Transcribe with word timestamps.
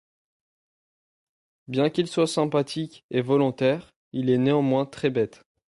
Bien 1.67 1.91
qu'il 1.91 2.07
soit 2.07 2.25
sympathique 2.25 3.05
et 3.11 3.21
volontaire, 3.21 3.93
il 4.13 4.31
est 4.31 4.39
néanmoins 4.39 4.87
très 4.87 5.11
bête. 5.11 5.43